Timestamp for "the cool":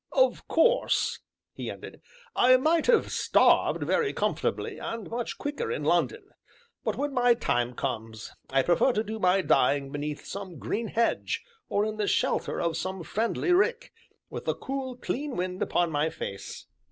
14.45-14.97